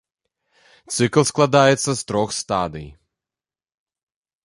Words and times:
Цыкл 0.93 1.23
складаецца 1.31 1.91
з 2.01 2.09
трох 2.13 2.29
стадый. 2.41 2.87